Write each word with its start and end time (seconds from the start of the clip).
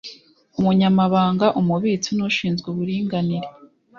umunyamabanga 0.59 1.47
umubitsi 1.59 2.09
nushinzwe 2.17 2.67
uburinganire 2.73 3.47